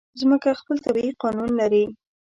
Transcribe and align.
مځکه 0.29 0.49
خپل 0.61 0.77
طبیعي 0.85 1.11
قانون 1.23 1.49
لري. 1.59 1.85